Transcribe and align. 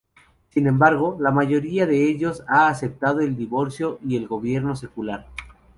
Sin 0.49 0.65
embargo, 0.65 1.15
la 1.19 1.29
mayoría 1.29 1.85
de 1.85 2.05
ellos 2.09 2.41
ha 2.47 2.69
aceptado 2.69 3.19
el 3.19 3.35
divorcio 3.37 3.99
y 4.03 4.15
el 4.15 4.27
gobierno 4.27 4.75
secular. 4.75 5.27